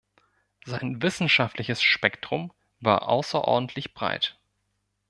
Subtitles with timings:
[0.65, 4.35] Sein wissenschaftliches Spektrum war außerordentlich breit.